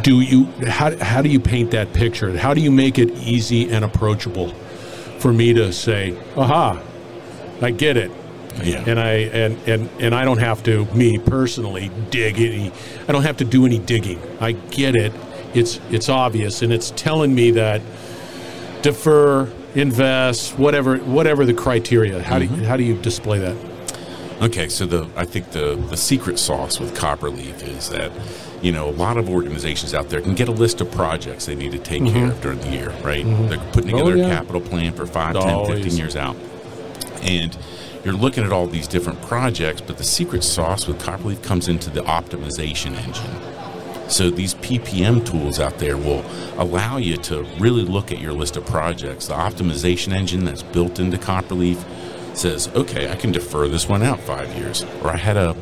Do 0.07 0.21
you 0.21 0.45
how, 0.69 0.97
how 0.99 1.21
do 1.21 1.29
you 1.29 1.41
paint 1.41 1.73
that 1.73 1.93
picture? 1.93 2.39
How 2.39 2.55
do 2.55 2.61
you 2.61 2.71
make 2.71 2.97
it 2.97 3.11
easy 3.11 3.69
and 3.69 3.85
approachable 3.85 4.51
for 5.19 5.33
me 5.33 5.53
to 5.55 5.73
say, 5.73 6.17
"Aha, 6.37 6.81
I 7.61 7.73
get 7.73 7.97
it." 7.97 8.13
Yeah. 8.63 8.85
And 8.87 9.01
I 9.01 9.13
and, 9.13 9.59
and 9.69 9.91
and 10.01 10.15
I 10.15 10.25
don't 10.25 10.39
have 10.39 10.63
to 10.63 10.85
me 10.95 11.19
personally 11.19 11.91
dig 12.11 12.41
any 12.41 12.71
I 13.09 13.13
don't 13.13 13.25
have 13.25 13.39
to 13.39 13.45
do 13.45 13.67
any 13.67 13.81
digging. 13.81 14.21
I 14.41 14.53
get 14.53 14.95
it. 14.95 15.13
It's 15.55 15.81
it's 15.91 16.09
obvious 16.09 16.63
and 16.63 16.73
it's 16.73 16.93
telling 16.93 17.35
me 17.35 17.51
that 17.53 17.83
defer, 18.83 19.53
invest, 19.75 20.57
whatever 20.57 20.99
whatever 20.99 21.45
the 21.45 21.55
criteria. 21.55 22.23
How 22.23 22.39
do 22.39 22.45
you, 22.45 22.51
mm-hmm. 22.53 22.63
how 22.63 22.77
do 22.77 22.85
you 22.85 22.97
display 22.97 23.41
that? 23.41 23.57
Okay, 24.43 24.69
so 24.69 24.85
the 24.85 25.09
I 25.17 25.25
think 25.25 25.51
the 25.53 25.77
the 25.89 25.97
secret 25.97 26.39
sauce 26.39 26.79
with 26.79 26.95
Copperleaf 26.95 27.67
is 27.67 27.89
that 27.89 28.13
you 28.61 28.71
know 28.71 28.89
a 28.89 28.93
lot 28.93 29.17
of 29.17 29.31
organizations 29.31 29.95
out 29.95 30.11
there 30.11 30.21
can 30.21 30.35
get 30.35 30.49
a 30.49 30.53
list 30.53 30.81
of 30.83 30.91
projects 30.91 31.47
they 31.47 31.55
need 31.55 31.73
to 31.73 31.79
take 31.79 32.03
mm-hmm. 32.03 32.15
care 32.15 32.31
of 32.31 32.41
during 32.43 32.59
the 32.61 32.71
year, 32.71 32.91
right? 33.03 33.25
Mm-hmm. 33.25 33.49
They're 33.49 33.73
putting 33.73 33.95
Oh, 33.95 33.99
together 34.11 34.17
yeah. 34.17 34.27
a 34.27 34.37
capital 34.37 34.61
plan 34.61 34.93
for 34.93 35.07
5, 35.07 35.35
10, 35.41 35.67
15 35.67 35.97
years 35.97 36.17
out. 36.17 36.37
And 37.23 37.57
you're 38.05 38.15
looking 38.15 38.45
at 38.45 38.53
all 38.53 38.67
these 38.67 38.87
different 38.87 39.21
projects, 39.23 39.81
but 39.81 39.97
the 39.97 40.05
secret 40.05 40.45
sauce 40.45 40.87
with 40.87 41.01
Copperleaf 41.03 41.43
comes 41.43 41.67
into 41.67 41.89
the 41.91 42.03
optimization 42.03 42.95
engine. 42.95 44.11
So 44.11 44.31
these 44.31 44.55
PPM 44.55 45.27
tools 45.27 45.59
out 45.59 45.79
there 45.79 45.97
will 45.97 46.25
allow 46.59 46.99
you 46.99 47.17
to 47.19 47.43
really 47.59 47.83
look 47.83 48.13
at 48.13 48.21
your 48.21 48.33
list 48.33 48.57
of 48.57 48.65
projects. 48.67 49.27
The 49.27 49.35
optimization 49.35 50.13
engine 50.13 50.45
that's 50.45 50.63
built 50.63 51.01
into 51.01 51.17
Copperleaf 51.17 51.83
says, 52.39 52.69
okay, 52.69 53.11
I 53.11 53.17
can 53.17 53.33
defer 53.33 53.69
this 53.69 53.89
one 53.89 54.03
out 54.03 54.21
five 54.21 54.55
years, 54.57 54.85
or 55.03 55.11
I 55.11 55.17
had 55.17 55.37
a 55.37 55.57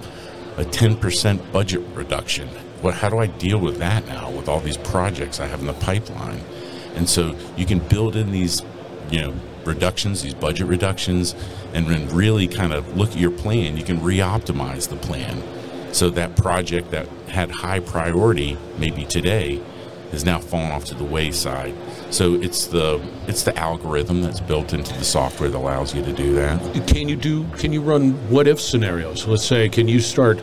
a 0.56 0.64
10% 0.64 1.52
budget 1.52 1.80
reduction. 1.94 2.48
What, 2.80 2.94
how 2.94 3.08
do 3.08 3.18
I 3.18 3.26
deal 3.26 3.58
with 3.58 3.78
that 3.78 4.06
now 4.06 4.30
with 4.30 4.48
all 4.48 4.60
these 4.60 4.76
projects 4.76 5.40
I 5.40 5.46
have 5.46 5.60
in 5.60 5.66
the 5.66 5.72
pipeline? 5.72 6.40
And 6.94 7.08
so 7.08 7.36
you 7.56 7.66
can 7.66 7.80
build 7.80 8.14
in 8.14 8.30
these, 8.30 8.62
you 9.10 9.20
know, 9.20 9.34
reductions, 9.64 10.22
these 10.22 10.34
budget 10.34 10.66
reductions, 10.66 11.34
and 11.72 11.86
then 11.86 12.08
really 12.14 12.46
kind 12.46 12.72
of 12.72 12.96
look 12.96 13.10
at 13.10 13.16
your 13.16 13.32
plan. 13.32 13.76
You 13.76 13.82
can 13.82 14.02
re-optimize 14.02 14.88
the 14.88 14.96
plan. 14.96 15.42
So 15.92 16.10
that 16.10 16.36
project 16.36 16.90
that 16.90 17.08
had 17.28 17.50
high 17.50 17.80
priority, 17.80 18.56
maybe 18.78 19.04
today, 19.04 19.60
has 20.12 20.24
now 20.24 20.38
fallen 20.38 20.70
off 20.70 20.84
to 20.86 20.94
the 20.94 21.04
wayside. 21.04 21.74
So 22.10 22.34
it's 22.34 22.66
the 22.68 23.00
it's 23.26 23.42
the 23.42 23.56
algorithm 23.58 24.22
that's 24.22 24.40
built 24.40 24.72
into 24.72 24.92
the 24.94 25.04
software 25.04 25.48
that 25.48 25.58
allows 25.58 25.94
you 25.94 26.02
to 26.04 26.12
do 26.12 26.34
that. 26.34 26.60
Can 26.86 27.08
you 27.08 27.16
do? 27.16 27.44
Can 27.58 27.72
you 27.72 27.80
run 27.80 28.12
what 28.30 28.46
if 28.46 28.60
scenarios? 28.60 29.26
Let's 29.26 29.44
say, 29.44 29.68
can 29.68 29.88
you 29.88 30.00
start? 30.00 30.40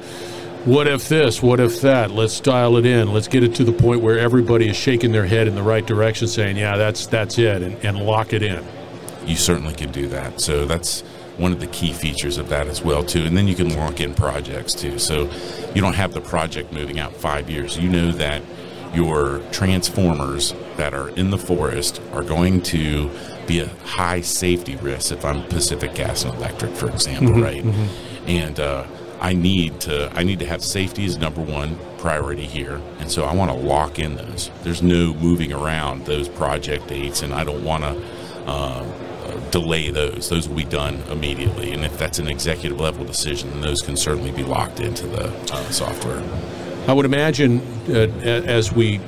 What 0.66 0.88
if 0.88 1.10
this? 1.10 1.42
What 1.42 1.60
if 1.60 1.82
that? 1.82 2.12
Let's 2.12 2.40
dial 2.40 2.78
it 2.78 2.86
in. 2.86 3.12
Let's 3.14 3.28
get 3.28 3.44
it 3.44 3.56
to 3.56 3.64
the 3.64 3.72
point 3.72 4.02
where 4.02 4.20
everybody 4.20 4.70
is 4.70 4.76
shaking 4.78 5.12
their 5.12 5.26
head 5.26 5.48
in 5.48 5.56
the 5.56 5.64
right 5.64 5.86
direction, 5.86 6.28
saying, 6.28 6.58
"Yeah, 6.58 6.78
that's 6.78 7.08
that's 7.08 7.40
it," 7.40 7.64
and, 7.64 7.76
and 7.84 7.98
lock 8.00 8.34
it 8.34 8.44
in. 8.44 8.64
you 9.26 9.36
certainly 9.36 9.74
can 9.74 9.92
do 9.92 10.08
that. 10.10 10.40
So 10.42 10.66
that's 10.66 11.02
one 11.38 11.52
of 11.52 11.60
the 11.60 11.68
key 11.68 11.94
features 11.94 12.38
of 12.38 12.50
that 12.50 12.68
as 12.68 12.84
well 12.84 13.04
too. 13.04 13.24
And 13.24 13.36
then 13.38 13.48
you 13.48 13.56
can 13.56 13.76
lock 13.76 14.00
in 14.02 14.14
projects 14.14 14.74
too. 14.74 15.00
So 15.00 15.30
you 15.74 15.82
don't 15.82 15.96
have 15.96 16.14
the 16.14 16.22
project 16.22 16.72
moving 16.74 17.00
out 17.00 17.14
five 17.16 17.50
years. 17.50 17.78
You 17.78 17.90
know 17.90 18.12
that 18.14 18.44
your 18.94 19.40
transformers 19.52 20.54
that 20.78 20.94
are 20.94 21.10
in 21.10 21.30
the 21.30 21.38
forest 21.38 22.02
are 22.14 22.24
going 22.24 22.62
to 22.62 23.10
be 23.48 23.60
a 23.60 23.68
high 23.86 24.22
safety 24.22 24.76
risk 24.78 25.12
if 25.12 25.24
I'm 25.26 25.44
Pacific 25.48 25.96
Gas 25.96 26.24
and 26.24 26.34
Electric, 26.36 26.74
for 26.76 26.90
example, 26.90 27.34
right? 27.42 27.64
And 28.28 28.60
uh, 28.60 28.86
I 29.20 29.34
need 29.34 29.80
to 29.82 30.12
I 30.16 30.24
need 30.24 30.40
to 30.40 30.46
have 30.46 30.64
safety 30.64 31.06
as 31.06 31.18
number 31.18 31.42
one 31.42 31.78
priority 32.00 32.46
here, 32.46 32.82
and 33.00 33.10
so 33.12 33.26
I 33.26 33.34
want 33.36 33.52
to 33.52 33.58
lock 33.58 34.00
in 34.00 34.16
those. 34.16 34.50
There's 34.64 34.82
no 34.82 35.14
moving 35.14 35.54
around 35.54 36.06
those 36.06 36.28
project 36.28 36.88
dates, 36.88 37.22
and 37.22 37.34
I 37.34 37.44
don't 37.44 37.64
want 37.64 37.84
to 37.84 38.04
uh, 38.48 38.84
delay 39.52 39.92
those. 39.92 40.30
Those 40.30 40.50
will 40.50 40.56
be 40.58 40.66
done 40.66 41.02
immediately, 41.12 41.72
and 41.72 41.86
if 41.86 41.98
that's 41.98 42.20
an 42.20 42.28
executive 42.28 42.80
level 42.80 43.06
decision, 43.06 43.52
then 43.52 43.62
those 43.62 43.82
can 43.82 43.96
certainly 43.96 44.32
be 44.32 44.44
locked 44.44 44.80
into 44.80 45.06
the 45.08 45.28
uh, 45.54 45.70
software. 45.70 46.22
I 46.92 46.94
would 46.94 47.06
imagine 47.06 47.62
uh, 47.88 47.94
as 48.26 48.74
we 48.74 49.00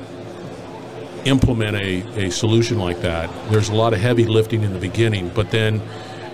implement 1.26 1.76
a, 1.76 2.28
a 2.28 2.32
solution 2.32 2.80
like 2.80 3.02
that, 3.02 3.30
there's 3.52 3.68
a 3.68 3.76
lot 3.76 3.92
of 3.92 4.00
heavy 4.00 4.24
lifting 4.24 4.64
in 4.64 4.72
the 4.72 4.80
beginning, 4.80 5.28
but 5.28 5.52
then 5.52 5.82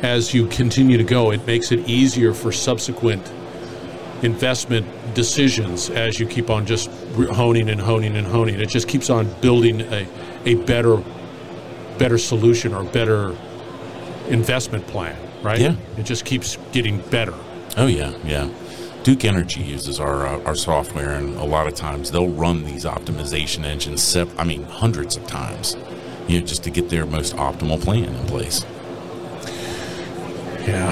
as 0.03 0.31
you 0.31 0.45
continue 0.45 0.99
to 0.99 1.03
go, 1.03 1.31
it 1.31 1.47
makes 1.47 1.71
it 1.71 1.89
easier 1.89 2.35
for 2.35 2.51
subsequent 2.51 3.27
investment 4.21 4.85
decisions 5.15 5.89
as 5.89 6.19
you 6.19 6.27
keep 6.27 6.51
on 6.51 6.67
just 6.67 6.91
honing 7.31 7.67
and 7.69 7.81
honing 7.81 8.15
and 8.15 8.27
honing. 8.27 8.61
It 8.61 8.69
just 8.69 8.87
keeps 8.87 9.09
on 9.09 9.27
building 9.41 9.81
a, 9.81 10.07
a 10.45 10.53
better 10.53 11.03
better 11.97 12.19
solution 12.19 12.75
or 12.75 12.83
better 12.83 13.35
investment 14.27 14.85
plan, 14.85 15.17
right? 15.41 15.59
Yeah. 15.59 15.77
It 15.97 16.03
just 16.03 16.25
keeps 16.25 16.59
getting 16.73 16.99
better. 17.09 17.33
Oh 17.75 17.87
yeah, 17.87 18.13
yeah. 18.23 18.51
Duke 19.03 19.23
Energy 19.25 19.61
uses 19.61 19.99
our 19.99 20.27
uh, 20.27 20.43
our 20.43 20.55
software, 20.55 21.11
and 21.11 21.35
a 21.37 21.43
lot 21.45 21.67
of 21.67 21.73
times 21.73 22.11
they'll 22.11 22.27
run 22.29 22.63
these 22.65 22.85
optimization 22.85 23.63
engines. 23.63 24.03
Sep- 24.03 24.29
I 24.37 24.43
mean, 24.43 24.63
hundreds 24.63 25.15
of 25.17 25.25
times, 25.25 25.75
you 26.27 26.39
know, 26.39 26.45
just 26.45 26.63
to 26.65 26.69
get 26.69 26.89
their 26.89 27.05
most 27.05 27.35
optimal 27.35 27.81
plan 27.81 28.03
in 28.13 28.25
place. 28.27 28.65
Yeah. 30.67 30.91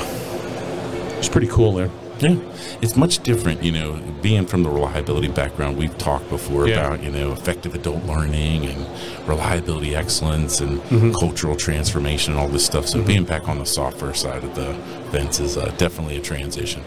It's 1.20 1.30
pretty 1.30 1.48
cool 1.48 1.74
there. 1.74 1.90
Yeah, 2.20 2.36
it's 2.82 2.96
much 2.96 3.20
different, 3.20 3.62
you 3.62 3.72
know, 3.72 4.02
being 4.24 4.48
from 4.48 4.64
the 4.64 4.70
reliability 4.72 5.28
background. 5.28 5.78
We've 5.78 5.96
talked 6.00 6.30
before 6.30 6.68
Yeah. 6.68 6.80
about, 6.88 7.04
you 7.04 7.12
know, 7.12 7.32
effective 7.32 7.76
adult 7.76 8.04
learning 8.06 8.66
and 8.66 8.88
reliability 9.28 9.96
excellence 9.96 10.60
and 10.60 10.80
Mm-hmm. 10.86 11.12
cultural 11.14 11.56
transformation 11.56 12.34
and 12.34 12.42
all 12.42 12.48
this 12.48 12.66
stuff. 12.66 12.88
So 12.88 13.04
being 13.04 13.24
back 13.24 13.48
on 13.48 13.60
the 13.60 13.66
software 13.68 14.16
side 14.16 14.44
of 14.44 14.56
the 14.56 14.74
fence 15.12 15.40
is 15.40 15.58
uh, 15.58 15.72
definitely 15.78 16.18
a 16.18 16.22
transition. 16.22 16.84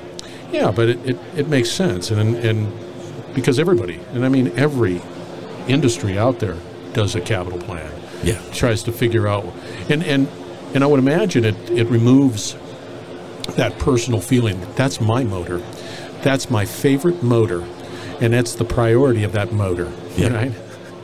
Yeah, 0.52 0.71
but 0.71 0.88
it, 0.88 0.99
it, 1.11 1.19
it 1.37 1.49
makes 1.49 1.71
sense, 1.71 2.11
and 2.11 2.37
and 2.37 2.73
because 3.35 3.59
everybody, 3.59 4.00
and 4.12 4.25
I 4.25 4.28
mean 4.28 4.52
every 4.57 5.00
industry 5.69 6.19
out 6.19 6.40
there 6.40 6.57
does 6.92 7.14
a 7.14 7.21
capital 7.21 7.59
plan, 7.59 7.90
Yeah. 8.25 8.40
tries 8.52 8.83
to 8.85 8.92
figure 8.92 9.28
out, 9.28 9.45
and 9.88 10.02
and 10.04 10.28
and 10.75 10.83
I 10.83 10.87
would 10.87 10.99
imagine 10.99 11.45
it 11.45 11.57
it 11.71 11.87
removes 11.88 12.57
that 13.57 13.78
personal 13.78 14.21
feeling. 14.21 14.61
That's 14.76 15.00
my 15.00 15.23
motor, 15.25 15.59
that's 16.23 16.50
my 16.50 16.64
favorite 16.64 17.23
motor, 17.23 17.62
and 18.21 18.33
that's 18.33 18.54
the 18.57 18.64
priority 18.64 19.23
of 19.25 19.33
that 19.33 19.52
motor. 19.52 19.90
Yeah. 20.16 20.35
Right? 20.35 20.52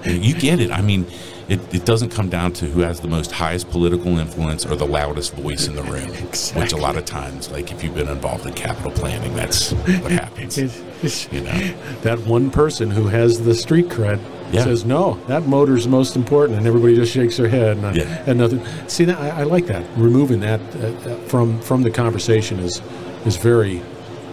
You 0.04 0.34
get 0.34 0.60
it. 0.60 0.70
I 0.70 0.82
mean, 0.82 1.06
it, 1.48 1.60
it 1.74 1.84
doesn't 1.84 2.10
come 2.10 2.28
down 2.28 2.52
to 2.54 2.66
who 2.66 2.80
has 2.80 3.00
the 3.00 3.08
most 3.08 3.30
highest 3.30 3.70
political 3.70 4.18
influence 4.18 4.66
or 4.66 4.74
the 4.74 4.86
loudest 4.86 5.32
voice 5.34 5.68
in 5.68 5.76
the 5.76 5.82
room, 5.84 6.10
which 6.10 6.72
a 6.72 6.76
lot 6.76 6.96
of 6.96 7.04
times, 7.04 7.50
like 7.50 7.70
if 7.70 7.84
you've 7.84 7.94
been 7.94 8.08
involved 8.08 8.46
in 8.46 8.52
capital 8.54 8.90
planning, 8.90 9.32
that's 9.34 9.70
what 9.72 10.10
happens. 10.24 10.58
You 10.58 11.40
know, 11.42 11.74
that 12.02 12.18
one 12.26 12.50
person 12.50 12.90
who 12.90 13.06
has 13.08 13.44
the 13.44 13.54
street 13.54 13.88
cred 13.88 14.18
Yeah. 14.52 14.64
says 14.64 14.84
no 14.84 15.14
that 15.26 15.46
motor's 15.46 15.86
most 15.88 16.14
important 16.16 16.56
and 16.58 16.66
everybody 16.68 16.94
just 16.94 17.12
shakes 17.12 17.36
their 17.36 17.48
head 17.48 17.76
and, 17.76 17.96
Yeah. 17.96 18.24
and 18.26 18.38
nothing 18.38 18.60
see 18.88 19.04
that 19.04 19.18
I, 19.18 19.40
I 19.40 19.42
like 19.42 19.66
that 19.66 19.84
removing 19.96 20.40
that 20.40 20.60
uh, 20.76 20.86
uh, 20.86 21.16
from 21.26 21.60
from 21.60 21.82
the 21.82 21.90
conversation 21.90 22.60
is 22.60 22.80
is 23.24 23.36
very 23.36 23.82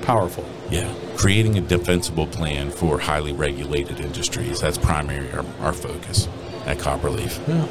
powerful 0.03 0.46
yeah, 0.70 0.91
creating 1.17 1.58
a 1.58 1.62
defensible 1.62 2.25
plan 2.27 2.72
for 2.72 3.00
highly 3.00 3.34
regulated 3.34 4.00
industries. 4.00 4.62
That's 4.62 4.77
primary 4.77 5.29
our, 5.32 5.46
our 5.62 5.74
focus 5.74 6.27
at 6.65 6.77
Copperleaf. 6.77 7.46
well, 7.48 7.67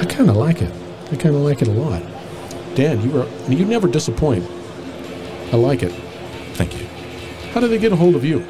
I 0.00 0.04
kind 0.04 0.30
of 0.30 0.36
like 0.36 0.62
it 0.62 0.72
I 1.12 1.16
kind 1.16 1.34
of 1.34 1.42
like 1.42 1.62
it 1.62 1.68
a 1.68 1.72
lot 1.72 2.02
Dan 2.74 3.00
you 3.02 3.10
were 3.10 3.28
you 3.48 3.64
never 3.64 3.88
disappoint 3.88 4.44
I 5.52 5.56
like 5.56 5.82
it 5.82 5.92
Thank 6.54 6.78
you. 6.78 6.86
how 7.52 7.60
do 7.60 7.68
they 7.68 7.78
get 7.78 7.92
a 7.92 7.96
hold 7.96 8.14
of 8.14 8.24
you 8.24 8.44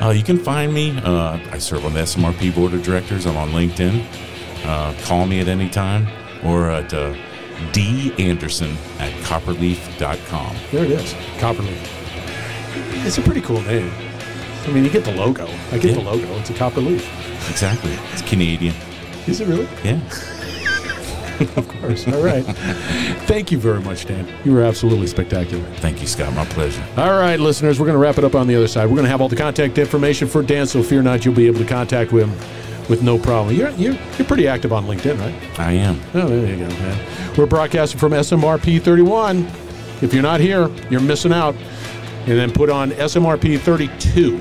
Uh, 0.00 0.10
you 0.10 0.22
can 0.22 0.38
find 0.38 0.72
me. 0.72 0.96
Uh, 0.98 1.38
I 1.52 1.58
serve 1.58 1.84
on 1.84 1.92
the 1.92 2.00
SMRP 2.00 2.54
board 2.54 2.72
of 2.72 2.82
directors. 2.82 3.26
I'm 3.26 3.36
on 3.36 3.50
LinkedIn. 3.50 4.02
Uh, 4.64 4.94
call 5.04 5.26
me 5.26 5.40
at 5.40 5.48
any 5.48 5.68
time 5.68 6.08
or 6.42 6.70
at 6.70 6.94
uh, 6.94 7.14
D 7.72 8.14
Anderson 8.18 8.78
at 8.98 9.12
copperleaf.com. 9.24 10.56
there 10.72 10.84
it 10.84 10.90
is 10.92 11.12
Copperleaf 11.38 11.96
it's 13.06 13.18
a 13.18 13.22
pretty 13.22 13.40
cool 13.42 13.60
name 13.62 13.90
I 14.66 14.70
mean 14.72 14.84
you 14.84 14.90
get 14.90 15.04
the 15.04 15.14
logo 15.14 15.46
I 15.72 15.78
get 15.78 15.94
the 15.94 16.00
logo 16.02 16.26
it's 16.38 16.50
a 16.50 16.54
copper 16.54 16.80
leaf. 16.80 17.04
Exactly. 17.50 17.92
It's 18.12 18.22
Canadian. 18.22 18.74
is 19.26 19.40
it 19.40 19.48
really 19.48 19.68
Yeah. 19.84 20.00
Of 21.56 21.66
course. 21.68 22.06
All 22.06 22.22
right. 22.22 22.42
Thank 23.26 23.50
you 23.50 23.56
very 23.58 23.80
much, 23.80 24.04
Dan. 24.04 24.28
You 24.44 24.52
were 24.52 24.62
absolutely 24.62 25.06
spectacular. 25.06 25.64
Thank 25.76 26.02
you, 26.02 26.06
Scott. 26.06 26.34
My 26.34 26.44
pleasure. 26.44 26.84
All 26.98 27.18
right, 27.18 27.40
listeners, 27.40 27.80
we're 27.80 27.86
going 27.86 27.94
to 27.94 27.98
wrap 27.98 28.18
it 28.18 28.24
up 28.24 28.34
on 28.34 28.46
the 28.46 28.54
other 28.54 28.68
side. 28.68 28.84
We're 28.84 28.96
going 28.96 29.04
to 29.04 29.10
have 29.10 29.22
all 29.22 29.28
the 29.30 29.36
contact 29.36 29.78
information 29.78 30.28
for 30.28 30.42
Dan, 30.42 30.66
so 30.66 30.82
fear 30.82 31.00
not, 31.00 31.24
you'll 31.24 31.34
be 31.34 31.46
able 31.46 31.60
to 31.60 31.64
contact 31.64 32.10
him 32.10 32.30
with 32.90 33.02
no 33.02 33.18
problem. 33.18 33.56
You're, 33.56 33.70
you're, 33.70 33.94
you're 34.18 34.26
pretty 34.26 34.48
active 34.48 34.70
on 34.70 34.84
LinkedIn, 34.84 35.18
right? 35.18 35.58
I 35.58 35.72
am. 35.72 35.98
Oh, 36.12 36.28
there 36.28 36.54
you 36.54 36.62
go, 36.62 36.68
man. 36.74 37.34
We're 37.38 37.46
broadcasting 37.46 37.98
from 37.98 38.12
SMRP 38.12 38.82
31. 38.82 39.46
If 40.02 40.12
you're 40.12 40.22
not 40.22 40.40
here, 40.40 40.68
you're 40.90 41.00
missing 41.00 41.32
out. 41.32 41.54
And 42.26 42.38
then 42.38 42.52
put 42.52 42.70
on 42.70 42.90
SMRP 42.92 43.58
32 43.58 44.38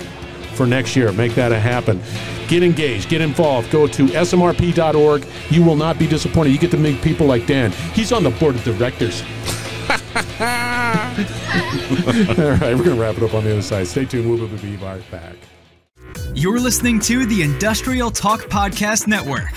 for 0.56 0.66
next 0.66 0.96
year. 0.96 1.12
Make 1.14 1.34
that 1.36 1.52
a 1.52 1.60
happen. 1.60 2.02
Get 2.48 2.64
engaged, 2.64 3.10
get 3.10 3.22
involved. 3.22 3.72
Go 3.72 3.88
to 3.88 4.06
smrp.org. 4.08 5.26
You 5.50 5.64
will 5.64 5.76
not 5.76 5.98
be 5.98 6.08
disappointed. 6.08 6.52
You 6.52 6.58
get 6.58 6.72
to 6.72 6.78
meet 6.78 7.02
people 7.02 7.28
like 7.28 7.46
Dan. 7.46 7.72
He's 7.94 8.12
on 8.12 8.24
the 8.24 8.32
board 8.32 8.56
of 8.56 8.64
directors. 8.64 9.24
All 10.40 10.46
right, 12.52 12.76
we're 12.76 12.84
going 12.84 12.96
to 12.96 13.02
wrap 13.02 13.18
it 13.18 13.24
up 13.24 13.34
on 13.34 13.44
the 13.44 13.52
other 13.52 13.62
side. 13.62 13.88
Stay 13.88 14.06
tuned. 14.06 14.30
We'll 14.30 14.48
be 14.48 14.76
right 14.78 15.04
back. 15.12 15.36
You're 16.34 16.60
listening 16.60 17.00
to 17.02 17.26
the 17.26 17.42
Industrial 17.42 18.12
Talk 18.12 18.42
Podcast 18.42 19.08
Network. 19.08 19.50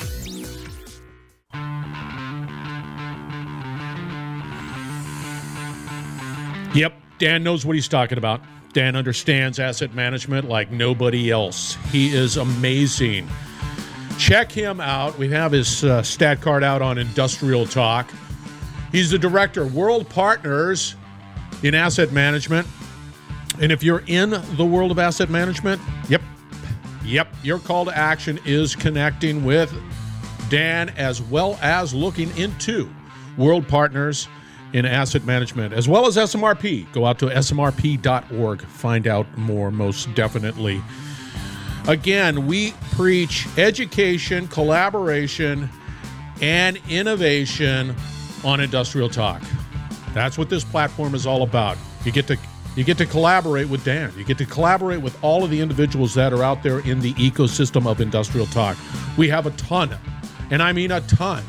Yep, 6.74 6.94
Dan 7.22 7.44
knows 7.44 7.64
what 7.64 7.76
he's 7.76 7.86
talking 7.86 8.18
about. 8.18 8.40
Dan 8.72 8.96
understands 8.96 9.60
asset 9.60 9.94
management 9.94 10.48
like 10.48 10.72
nobody 10.72 11.30
else. 11.30 11.76
He 11.92 12.12
is 12.12 12.36
amazing. 12.36 13.28
Check 14.18 14.50
him 14.50 14.80
out. 14.80 15.16
We 15.18 15.28
have 15.28 15.52
his 15.52 15.84
uh, 15.84 16.02
stat 16.02 16.40
card 16.40 16.64
out 16.64 16.82
on 16.82 16.98
Industrial 16.98 17.64
Talk. 17.64 18.10
He's 18.90 19.12
the 19.12 19.20
director, 19.20 19.64
World 19.64 20.08
Partners 20.08 20.96
in 21.62 21.76
Asset 21.76 22.10
Management. 22.10 22.66
And 23.60 23.70
if 23.70 23.84
you're 23.84 24.02
in 24.08 24.30
the 24.56 24.66
world 24.66 24.90
of 24.90 24.98
asset 24.98 25.30
management, 25.30 25.80
yep, 26.08 26.22
yep, 27.04 27.32
your 27.44 27.60
call 27.60 27.84
to 27.84 27.96
action 27.96 28.40
is 28.44 28.74
connecting 28.74 29.44
with 29.44 29.72
Dan 30.48 30.88
as 30.96 31.22
well 31.22 31.56
as 31.62 31.94
looking 31.94 32.36
into 32.36 32.92
World 33.38 33.68
Partners 33.68 34.26
in 34.72 34.86
asset 34.86 35.24
management, 35.24 35.72
as 35.72 35.88
well 35.88 36.06
as 36.06 36.16
SMRP. 36.16 36.90
Go 36.92 37.04
out 37.06 37.18
to 37.20 37.26
smrp.org, 37.26 38.62
find 38.62 39.06
out 39.06 39.38
more, 39.38 39.70
most 39.70 40.12
definitely. 40.14 40.82
Again, 41.88 42.46
we 42.46 42.72
preach 42.92 43.46
education, 43.58 44.48
collaboration, 44.48 45.68
and 46.40 46.78
innovation 46.88 47.94
on 48.44 48.60
Industrial 48.60 49.08
Talk. 49.08 49.42
That's 50.14 50.38
what 50.38 50.48
this 50.48 50.64
platform 50.64 51.14
is 51.14 51.26
all 51.26 51.42
about. 51.42 51.76
You 52.04 52.12
get 52.12 52.26
to 52.28 52.38
you 52.74 52.84
get 52.84 52.96
to 52.98 53.06
collaborate 53.06 53.68
with 53.68 53.84
Dan. 53.84 54.12
You 54.16 54.24
get 54.24 54.38
to 54.38 54.46
collaborate 54.46 55.02
with 55.02 55.22
all 55.22 55.44
of 55.44 55.50
the 55.50 55.60
individuals 55.60 56.14
that 56.14 56.32
are 56.32 56.42
out 56.42 56.62
there 56.62 56.78
in 56.80 57.00
the 57.00 57.12
ecosystem 57.14 57.86
of 57.86 58.00
Industrial 58.00 58.46
Talk. 58.46 58.78
We 59.18 59.28
have 59.28 59.46
a 59.46 59.50
ton, 59.52 59.94
and 60.50 60.62
I 60.62 60.72
mean 60.72 60.90
a 60.90 61.02
ton, 61.02 61.44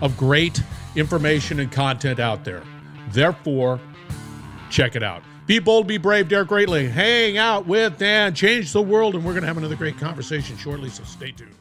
of 0.00 0.16
great 0.16 0.62
information 0.98 1.60
and 1.60 1.70
content 1.70 2.18
out 2.18 2.44
there. 2.44 2.62
Therefore, 3.10 3.80
check 4.70 4.96
it 4.96 5.02
out. 5.02 5.22
Be 5.46 5.58
bold, 5.58 5.86
be 5.86 5.96
brave, 5.96 6.28
dare 6.28 6.44
greatly. 6.44 6.88
Hang 6.88 7.38
out 7.38 7.66
with 7.66 7.98
Dan, 7.98 8.34
change 8.34 8.72
the 8.72 8.82
world, 8.82 9.14
and 9.14 9.24
we're 9.24 9.32
going 9.32 9.42
to 9.42 9.48
have 9.48 9.56
another 9.56 9.76
great 9.76 9.96
conversation 9.98 10.58
shortly, 10.58 10.90
so 10.90 11.04
stay 11.04 11.30
tuned. 11.32 11.54